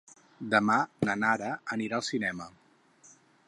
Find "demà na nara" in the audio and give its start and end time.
0.53-1.51